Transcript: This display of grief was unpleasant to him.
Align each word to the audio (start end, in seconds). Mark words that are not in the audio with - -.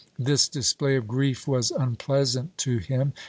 This 0.17 0.49
display 0.49 0.95
of 0.95 1.07
grief 1.07 1.47
was 1.47 1.69
unpleasant 1.69 2.57
to 2.57 2.79
him. 2.79 3.13